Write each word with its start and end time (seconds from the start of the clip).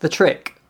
The 0.00 0.08
trick. 0.08 0.60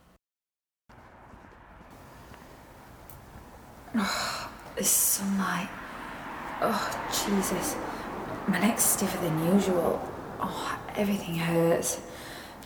This 4.77 4.89
sunlight. 4.89 5.69
Oh, 6.63 7.11
Jesus. 7.11 7.77
My 8.47 8.59
neck's 8.61 8.85
stiffer 8.85 9.19
than 9.19 9.55
usual. 9.55 10.01
Oh, 10.41 10.79
everything 10.97 11.35
hurts. 11.35 12.01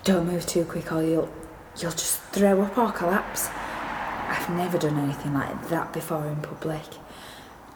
Don't 0.05 0.27
move 0.27 0.47
too 0.47 0.65
quick 0.65 0.93
or 0.93 1.03
you'll 1.03 1.33
you'll 1.79 1.91
just 1.91 2.21
throw 2.33 2.63
up 2.63 2.77
or 2.77 2.93
collapse. 2.93 3.49
I've 3.49 4.49
never 4.51 4.79
done 4.79 4.99
anything 4.99 5.35
like 5.35 5.69
that 5.69 5.93
before 5.93 6.27
in 6.27 6.37
public. 6.37 6.83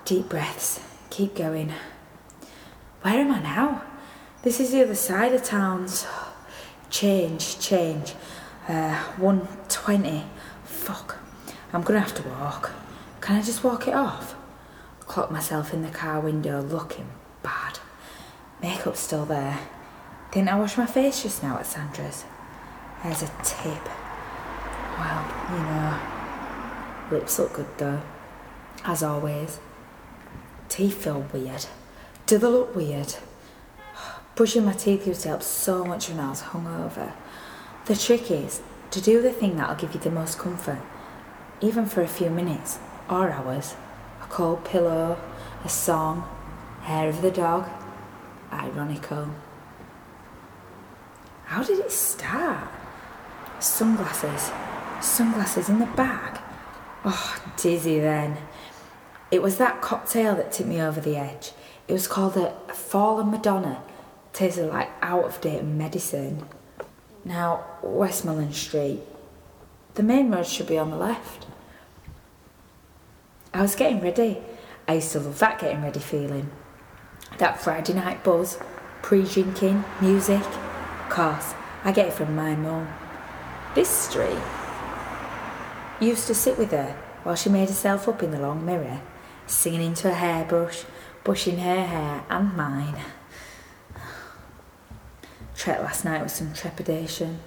Deep 0.05 0.29
breaths. 0.29 0.81
Keep 1.11 1.35
going. 1.35 1.73
Where 3.03 3.15
am 3.15 3.33
I 3.33 3.41
now? 3.41 3.83
This 4.43 4.61
is 4.61 4.71
the 4.71 4.83
other 4.83 4.95
side 4.95 5.33
of 5.33 5.43
towns. 5.43 6.07
Change, 6.91 7.59
change. 7.59 8.15
Uh, 8.69 9.01
120. 9.19 10.25
Fuck. 10.65 11.19
I'm 11.73 11.83
gonna 11.83 12.01
have 12.01 12.15
to 12.17 12.29
walk. 12.29 12.73
Can 13.21 13.37
I 13.37 13.43
just 13.43 13.63
walk 13.63 13.87
it 13.87 13.95
off? 13.95 14.35
Clock 15.01 15.31
myself 15.31 15.73
in 15.73 15.83
the 15.83 15.89
car 15.89 16.19
window 16.21 16.61
looking 16.61 17.09
bad. 17.43 17.79
Makeup's 18.61 19.01
still 19.01 19.25
there. 19.25 19.59
Didn't 20.33 20.49
I 20.49 20.59
wash 20.59 20.77
my 20.77 20.87
face 20.87 21.23
just 21.23 21.43
now 21.43 21.59
at 21.59 21.67
Sandra's? 21.67 22.25
There's 23.03 23.23
a 23.23 23.31
tip. 23.45 23.89
Well, 24.99 25.25
you 25.53 25.59
know. 25.59 26.01
Lips 27.13 27.39
look 27.39 27.53
good 27.55 27.79
though. 27.79 28.03
As 28.85 29.03
always. 29.03 29.61
Teeth 30.69 31.05
feel 31.05 31.21
weird. 31.33 31.67
Do 32.27 32.39
they 32.39 32.47
look 32.49 32.75
weird? 32.75 33.15
Brushing 34.35 34.65
my 34.65 34.73
teeth 34.73 35.07
used 35.07 35.23
to 35.23 35.29
help 35.29 35.43
so 35.45 35.85
much 35.85 36.09
when 36.09 36.19
I 36.19 36.31
was 36.31 36.43
hungover. 36.43 37.13
The 37.87 37.95
trick 37.95 38.33
is 38.33 38.63
to 38.91 39.01
do 39.01 39.23
the 39.23 39.31
thing 39.31 39.57
that'll 39.57 39.77
give 39.77 39.95
you 39.95 40.01
the 40.01 40.11
most 40.11 40.41
comfort, 40.41 40.81
even 41.61 41.87
for 41.87 42.03
a 42.03 42.09
few 42.09 42.31
minutes 42.31 42.81
or 43.09 43.31
hours. 43.31 43.77
A 44.21 44.27
cold 44.27 44.65
pillow, 44.65 45.21
a 45.65 45.69
song, 45.69 46.29
hair 46.83 47.09
of 47.09 47.23
the 47.23 47.31
dog. 47.31 47.69
Ironical. 48.53 49.31
How 51.45 51.63
did 51.63 51.79
it 51.79 51.93
start? 51.93 52.69
Sunglasses. 53.61 54.51
Sunglasses 55.01 55.69
in 55.69 55.79
the 55.79 55.87
bag. 55.87 56.41
Oh, 57.05 57.41
dizzy 57.57 58.01
then. 58.01 58.37
It 59.31 59.43
was 59.43 59.59
that 59.59 59.81
cocktail 59.81 60.35
that 60.35 60.51
tipped 60.51 60.69
me 60.69 60.81
over 60.81 61.01
the 61.01 61.17
edge. 61.17 61.53
It 61.87 61.93
was 61.93 62.09
called 62.09 62.37
a 62.37 62.51
Fallen 62.75 63.31
Madonna. 63.31 63.81
Tasted 64.33 64.73
like 64.73 64.91
out 65.03 65.25
of 65.25 65.41
date 65.41 65.63
medicine. 65.63 66.49
Now, 67.27 67.65
Westmoreland 67.83 68.55
Street. 68.55 69.01
The 69.95 70.05
main 70.05 70.31
road 70.31 70.47
should 70.47 70.69
be 70.69 70.79
on 70.79 70.91
the 70.91 70.97
left. 70.97 71.45
I 73.53 73.63
was 73.63 73.75
getting 73.75 74.01
ready. 74.01 74.39
I 74.87 74.95
used 74.95 75.11
to 75.11 75.19
love 75.19 75.41
that 75.41 75.59
getting 75.59 75.83
ready 75.83 75.99
feeling. 75.99 76.53
That 77.39 77.61
Friday 77.61 77.95
night 77.95 78.23
buzz, 78.23 78.61
pre 79.03 79.25
drinking, 79.25 79.83
music. 80.01 80.41
Of 80.41 81.11
course, 81.11 81.55
I 81.83 81.91
get 81.91 82.07
it 82.07 82.13
from 82.13 82.37
my 82.37 82.55
mum. 82.55 82.87
This 83.75 83.89
street 83.89 84.39
used 85.99 86.29
to 86.29 86.35
sit 86.35 86.57
with 86.57 86.71
her 86.71 86.97
while 87.25 87.35
she 87.35 87.51
made 87.51 87.69
herself 87.69 88.09
up 88.09 88.23
in 88.23 88.31
the 88.31 88.39
long 88.39 88.65
mirror, 88.65 89.01
singing 89.49 89.83
into 89.83 90.09
a 90.09 90.15
hairbrush, 90.15 90.85
brushing 91.25 91.59
her 91.59 91.87
hair 91.87 92.25
and 92.31 92.57
mine. 92.57 92.95
Trekked 95.57 95.83
last 95.83 96.05
night 96.05 96.23
with 96.23 96.33
some 96.33 96.53
trepidation. 96.53 97.41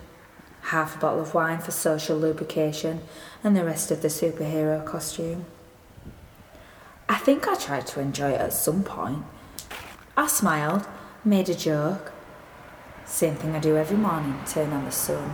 Half 0.62 0.97
a 0.97 1.00
bottle 1.00 1.22
of 1.22 1.34
wine 1.34 1.59
for 1.59 1.72
social 1.72 2.18
lubrication, 2.18 3.02
and 3.44 3.56
the 3.56 3.64
rest 3.64 3.92
of 3.92 4.02
the 4.02 4.08
superhero 4.08 4.86
costume. 4.86 5.46
I 7.08 7.16
think 7.16 7.48
I 7.48 7.56
tried 7.56 7.88
to 7.88 8.00
enjoy 8.00 8.31
it 8.31 8.42
at 8.42 8.53
some 8.53 8.84
point. 8.84 9.24
I 10.18 10.28
smiled, 10.28 10.88
made 11.24 11.50
a 11.50 11.56
joke. 11.56 12.12
Same 13.06 13.36
thing 13.36 13.56
I 13.56 13.59
do 13.59 13.78
every 13.78 13.98
morning, 13.98 14.40
turn 14.46 14.74
on 14.74 14.86
the 14.86 14.92
sun. 14.92 15.34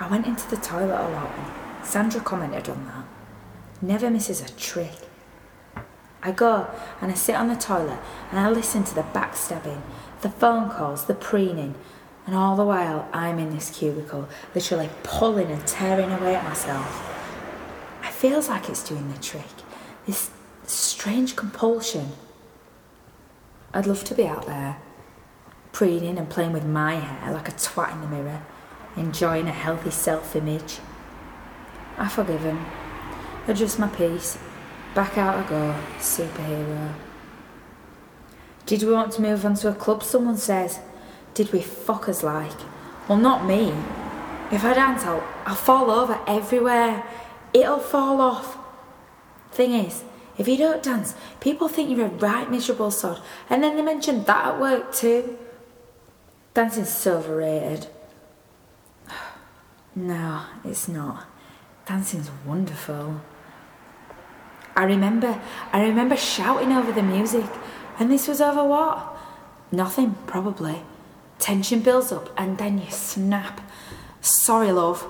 I 0.00 0.08
went 0.08 0.26
into 0.26 0.48
the 0.48 0.56
toilet 0.56 0.98
a 0.98 1.08
lot, 1.08 1.32
Sandra 1.84 2.20
commented 2.20 2.68
on 2.68 2.86
that. 2.86 3.04
Never 3.82 4.10
misses 4.10 4.40
a 4.40 4.48
trick. 4.56 4.94
I 6.24 6.32
go 6.32 6.70
and 7.02 7.12
I 7.12 7.14
sit 7.14 7.34
on 7.34 7.48
the 7.48 7.54
toilet 7.54 7.98
and 8.30 8.40
I 8.40 8.48
listen 8.48 8.82
to 8.84 8.94
the 8.94 9.02
backstabbing, 9.02 9.82
the 10.22 10.30
phone 10.30 10.70
calls, 10.70 11.04
the 11.04 11.14
preening, 11.14 11.74
and 12.26 12.34
all 12.34 12.56
the 12.56 12.64
while 12.64 13.06
I'm 13.12 13.38
in 13.38 13.54
this 13.54 13.68
cubicle, 13.68 14.26
literally 14.54 14.88
pulling 15.02 15.50
and 15.50 15.66
tearing 15.66 16.10
away 16.10 16.34
at 16.34 16.42
myself. 16.42 17.10
It 18.02 18.12
feels 18.12 18.48
like 18.48 18.70
it's 18.70 18.82
doing 18.82 19.12
the 19.12 19.20
trick. 19.20 19.44
This 20.06 20.30
strange 20.66 21.36
compulsion. 21.36 22.12
I'd 23.74 23.86
love 23.86 24.04
to 24.04 24.14
be 24.14 24.26
out 24.26 24.46
there, 24.46 24.78
preening 25.72 26.16
and 26.16 26.30
playing 26.30 26.54
with 26.54 26.64
my 26.64 26.94
hair 26.94 27.34
like 27.34 27.48
a 27.48 27.52
twat 27.52 27.92
in 27.92 28.00
the 28.00 28.06
mirror, 28.06 28.42
enjoying 28.96 29.46
a 29.46 29.52
healthy 29.52 29.90
self 29.90 30.34
image. 30.34 30.78
I 31.98 32.08
forgive 32.08 32.40
him. 32.40 32.64
Adjust 33.46 33.78
my 33.78 33.88
piece. 33.88 34.38
Back 34.94 35.18
out 35.18 35.44
I 35.44 35.48
go, 35.48 35.74
superhero. 35.98 36.94
Did 38.64 38.82
we 38.84 38.92
want 38.92 39.12
to 39.12 39.22
move 39.22 39.44
on 39.44 39.54
to 39.56 39.68
a 39.68 39.74
club? 39.74 40.02
Someone 40.02 40.36
says. 40.36 40.78
Did 41.34 41.52
we 41.52 41.58
fuckers 41.58 42.22
like? 42.22 42.56
Well, 43.08 43.18
not 43.18 43.44
me. 43.44 43.74
If 44.52 44.64
I 44.64 44.74
dance, 44.74 45.02
I'll, 45.04 45.26
I'll 45.44 45.56
fall 45.56 45.90
over 45.90 46.20
everywhere. 46.28 47.04
It'll 47.52 47.80
fall 47.80 48.20
off. 48.20 48.56
Thing 49.50 49.72
is, 49.72 50.04
if 50.38 50.46
you 50.46 50.56
don't 50.56 50.82
dance, 50.82 51.14
people 51.40 51.68
think 51.68 51.90
you're 51.90 52.06
a 52.06 52.08
right 52.08 52.48
miserable 52.50 52.90
sod, 52.90 53.20
and 53.50 53.62
then 53.62 53.76
they 53.76 53.82
mention 53.82 54.24
that 54.24 54.46
at 54.46 54.60
work 54.60 54.92
too. 54.92 55.38
Dancing's 56.54 56.90
so 56.90 57.18
overrated. 57.18 57.88
No, 59.96 60.42
it's 60.64 60.88
not. 60.88 61.28
Dancing's 61.86 62.28
wonderful. 62.44 63.20
I 64.76 64.84
remember, 64.84 65.40
I 65.72 65.84
remember 65.84 66.16
shouting 66.16 66.72
over 66.72 66.92
the 66.92 67.02
music, 67.02 67.46
and 67.98 68.10
this 68.10 68.26
was 68.26 68.40
over 68.40 68.64
what? 68.64 69.16
Nothing, 69.70 70.16
probably. 70.26 70.82
Tension 71.38 71.80
builds 71.80 72.10
up, 72.12 72.30
and 72.36 72.58
then 72.58 72.78
you 72.78 72.90
snap. 72.90 73.60
Sorry, 74.20 74.72
love. 74.72 75.06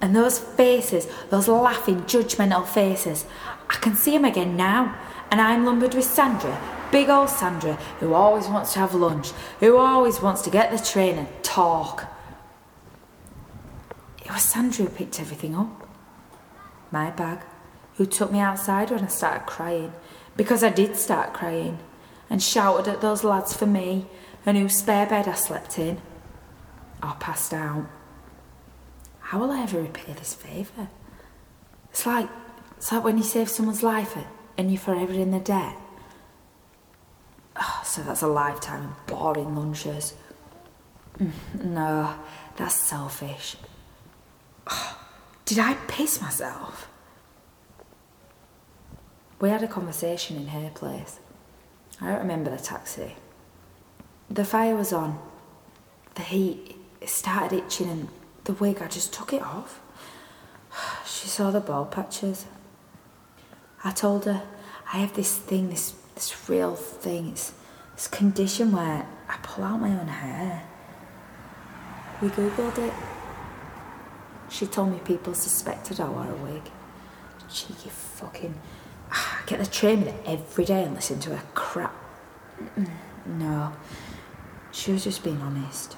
And 0.00 0.14
those 0.14 0.38
faces, 0.38 1.06
those 1.30 1.48
laughing, 1.48 2.02
judgmental 2.02 2.66
faces, 2.66 3.24
I 3.68 3.74
can 3.76 3.94
see 3.94 4.12
them 4.12 4.24
again 4.24 4.56
now. 4.56 4.98
And 5.30 5.40
I'm 5.40 5.64
lumbered 5.64 5.94
with 5.94 6.04
Sandra, 6.04 6.60
big 6.92 7.08
old 7.08 7.30
Sandra, 7.30 7.74
who 8.00 8.14
always 8.14 8.46
wants 8.48 8.72
to 8.74 8.78
have 8.78 8.94
lunch, 8.94 9.32
who 9.60 9.76
always 9.76 10.20
wants 10.20 10.42
to 10.42 10.50
get 10.50 10.70
the 10.70 10.78
train 10.78 11.18
and 11.18 11.28
talk. 11.42 12.06
It 14.24 14.30
was 14.30 14.42
Sandra 14.42 14.84
who 14.84 14.90
picked 14.90 15.20
everything 15.20 15.54
up. 15.54 15.88
My 16.90 17.10
bag, 17.10 17.40
who 17.96 18.06
took 18.06 18.30
me 18.30 18.38
outside 18.40 18.90
when 18.90 19.02
I 19.04 19.08
started 19.08 19.46
crying, 19.46 19.92
because 20.36 20.62
I 20.62 20.70
did 20.70 20.96
start 20.96 21.32
crying, 21.32 21.78
and 22.28 22.42
shouted 22.42 22.88
at 22.90 23.00
those 23.00 23.24
lads 23.24 23.52
for 23.54 23.66
me, 23.66 24.06
and 24.44 24.56
whose 24.56 24.76
spare 24.76 25.06
bed 25.06 25.26
I 25.28 25.34
slept 25.34 25.78
in, 25.78 26.00
I 27.02 27.14
passed 27.18 27.52
out. 27.52 27.86
How 29.20 29.40
will 29.40 29.50
I 29.50 29.62
ever 29.62 29.80
repay 29.80 30.12
this 30.12 30.34
favour? 30.34 30.88
It's 31.90 32.06
like 32.06 32.28
it's 32.76 32.92
like 32.92 33.02
when 33.04 33.16
you 33.16 33.24
save 33.24 33.48
someone's 33.48 33.82
life 33.82 34.16
and 34.58 34.70
you're 34.70 34.78
forever 34.80 35.12
in 35.12 35.30
the 35.30 35.40
debt. 35.40 35.76
Oh, 37.58 37.82
so 37.84 38.02
that's 38.02 38.22
a 38.22 38.26
lifetime 38.28 38.84
of 38.90 39.06
boring 39.06 39.56
lunches. 39.56 40.14
Mm, 41.18 41.32
No, 41.64 42.14
that's 42.56 42.74
selfish. 42.74 43.56
Oh, 44.66 44.98
did 45.46 45.58
I 45.58 45.74
piss 45.88 46.20
myself? 46.20 46.88
We 49.38 49.50
had 49.50 49.62
a 49.62 49.68
conversation 49.68 50.36
in 50.36 50.48
her 50.48 50.70
place. 50.74 51.18
I 52.00 52.08
don't 52.08 52.18
remember 52.18 52.50
the 52.50 52.62
taxi. 52.62 53.16
The 54.30 54.44
fire 54.44 54.74
was 54.74 54.92
on. 54.92 55.18
The 56.14 56.22
heat 56.22 56.76
started 57.04 57.64
itching 57.64 57.88
and 57.90 58.08
the 58.44 58.54
wig, 58.54 58.80
I 58.80 58.88
just 58.88 59.12
took 59.12 59.32
it 59.32 59.42
off. 59.42 59.80
She 61.06 61.28
saw 61.28 61.50
the 61.50 61.60
bald 61.60 61.90
patches. 61.90 62.46
I 63.82 63.90
told 63.90 64.24
her 64.26 64.42
I 64.92 64.98
have 64.98 65.14
this 65.14 65.36
thing, 65.36 65.70
this 65.70 65.94
this 66.16 66.48
real 66.48 66.74
thing. 66.74 67.28
It's 67.28 67.52
this 67.94 68.08
condition 68.08 68.72
where 68.72 69.06
I 69.28 69.36
pull 69.42 69.64
out 69.64 69.80
my 69.80 69.90
own 69.90 70.08
hair. 70.08 70.62
We 72.20 72.28
googled 72.28 72.78
it. 72.78 72.92
She 74.48 74.66
told 74.66 74.92
me 74.92 74.98
people 75.04 75.34
suspected 75.34 76.00
I 76.00 76.08
wore 76.08 76.30
a 76.30 76.34
wig. 76.36 76.62
Cheeky 77.50 77.90
fucking. 77.90 78.54
I 79.46 79.48
get 79.48 79.60
the 79.60 79.66
train 79.70 80.00
with 80.00 80.08
it 80.08 80.20
every 80.26 80.64
day 80.64 80.82
and 80.82 80.96
listen 80.96 81.20
to 81.20 81.36
her 81.36 81.46
crap. 81.54 81.94
No, 83.24 83.72
she 84.72 84.90
was 84.90 85.04
just 85.04 85.22
being 85.22 85.40
honest. 85.40 85.96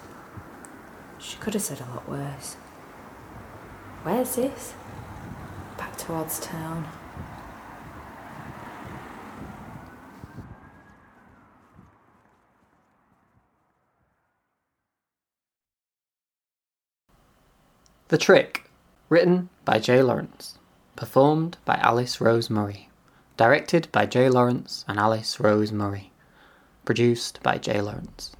She 1.18 1.38
could 1.38 1.54
have 1.54 1.62
said 1.62 1.80
a 1.80 1.84
lot 1.84 2.06
worse. 2.06 2.56
Where's 4.02 4.36
this? 4.36 4.74
Back 5.78 5.96
towards 5.96 6.40
town. 6.40 6.88
The 18.08 18.18
Trick, 18.18 18.70
written 19.08 19.48
by 19.64 19.78
Jay 19.78 20.02
Lawrence, 20.02 20.58
performed 20.96 21.56
by 21.64 21.76
Alice 21.76 22.20
Rose 22.20 22.50
Murray, 22.50 22.87
directed 23.38 23.90
by 23.92 24.04
Jay 24.04 24.28
Lawrence 24.28 24.84
and 24.86 24.98
Alice 24.98 25.40
Rose 25.40 25.72
Murray, 25.72 26.12
produced 26.84 27.40
by 27.42 27.56
Jay 27.56 27.80
Lawrence. 27.80 28.32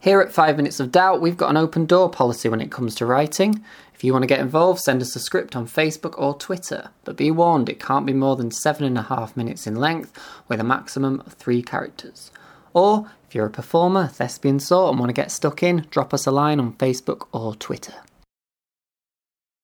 Here 0.00 0.20
at 0.20 0.32
5 0.32 0.56
Minutes 0.58 0.80
of 0.80 0.92
Doubt, 0.92 1.22
we've 1.22 1.36
got 1.36 1.48
an 1.48 1.56
open 1.56 1.86
door 1.86 2.10
policy 2.10 2.50
when 2.50 2.60
it 2.60 2.70
comes 2.70 2.94
to 2.96 3.06
writing. 3.06 3.64
If 3.94 4.04
you 4.04 4.12
want 4.12 4.24
to 4.24 4.26
get 4.26 4.40
involved, 4.40 4.80
send 4.80 5.00
us 5.00 5.16
a 5.16 5.20
script 5.20 5.56
on 5.56 5.66
Facebook 5.66 6.18
or 6.18 6.34
Twitter. 6.34 6.90
But 7.04 7.16
be 7.16 7.30
warned, 7.30 7.70
it 7.70 7.80
can't 7.80 8.04
be 8.04 8.12
more 8.12 8.36
than 8.36 8.50
seven 8.50 8.84
and 8.84 8.98
a 8.98 9.02
half 9.02 9.36
minutes 9.36 9.66
in 9.66 9.76
length 9.76 10.12
with 10.48 10.60
a 10.60 10.64
maximum 10.64 11.20
of 11.20 11.34
three 11.34 11.62
characters. 11.62 12.32
Or, 12.74 13.08
if 13.28 13.36
you're 13.36 13.46
a 13.46 13.50
performer, 13.50 14.08
thespian 14.08 14.58
sort, 14.58 14.90
and 14.90 14.98
want 14.98 15.10
to 15.10 15.14
get 15.14 15.30
stuck 15.30 15.62
in, 15.62 15.86
drop 15.90 16.12
us 16.12 16.26
a 16.26 16.32
line 16.32 16.58
on 16.58 16.74
Facebook 16.74 17.28
or 17.32 17.54
Twitter. 17.54 17.94